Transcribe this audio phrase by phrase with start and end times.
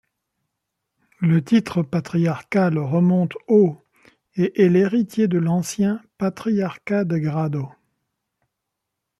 [1.19, 3.85] Le titre patriarcal remonte au
[4.33, 7.69] et est l'héritier de l'ancien Patriarcat de Grado.